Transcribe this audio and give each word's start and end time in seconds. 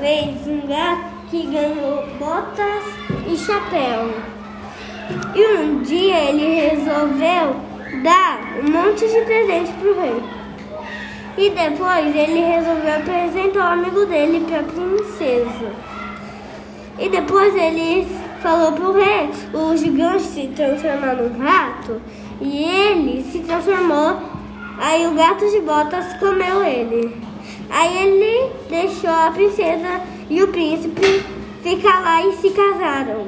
vez 0.00 0.46
um 0.46 0.66
gato 0.66 1.14
que 1.30 1.46
ganhou 1.46 2.06
botas 2.18 2.84
e 3.26 3.36
chapéu. 3.36 4.14
E 5.34 5.58
um 5.58 5.82
dia 5.82 6.30
ele 6.30 6.54
resolveu 6.54 7.56
dar 8.02 8.40
um 8.62 8.70
monte 8.70 9.06
de 9.06 9.20
presente 9.22 9.72
pro 9.74 10.00
rei. 10.00 10.22
E 11.36 11.50
depois 11.50 12.14
ele 12.14 12.40
resolveu 12.40 12.96
apresentar 12.96 13.70
o 13.70 13.72
amigo 13.72 14.06
dele 14.06 14.44
para 14.46 14.60
a 14.60 14.62
princesa. 14.62 15.72
E 16.98 17.08
depois 17.08 17.54
ele 17.56 18.06
falou 18.40 18.72
pro 18.72 18.92
rei 18.92 19.30
o 19.52 19.76
gigante 19.76 20.22
se 20.22 20.46
transformar 20.48 21.16
num 21.16 21.38
rato 21.38 22.00
e 22.40 22.64
ele 22.64 23.24
se 23.24 23.40
transformou. 23.40 24.18
Aí 24.78 25.06
o 25.06 25.14
gato 25.14 25.48
de 25.50 25.60
botas 25.60 26.12
comeu 26.18 26.62
ele. 26.62 27.23
Aí 27.74 28.04
ele 28.04 28.52
deixou 28.68 29.10
a 29.10 29.32
princesa 29.32 30.00
e 30.30 30.40
o 30.40 30.46
príncipe 30.46 31.24
ficar 31.60 32.00
lá 32.02 32.24
e 32.24 32.36
se 32.36 32.50
casaram. 32.50 33.26